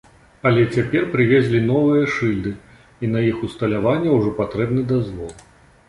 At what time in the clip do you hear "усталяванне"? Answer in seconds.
3.49-4.09